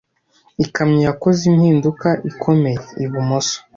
Ikamyo 0.65 0.99
yakoze 1.07 1.41
impinduka 1.51 2.09
ikomeye 2.29 2.79
ibumoso. 3.03 3.57